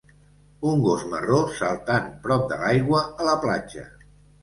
[0.69, 3.89] Un gos marró saltant prop de l'aigua a la platja.